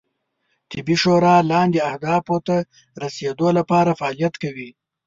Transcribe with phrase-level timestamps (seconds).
[0.71, 2.55] طبي شورا لاندې اهدافو ته
[3.03, 4.69] رسیدو لپاره فعالیت کوي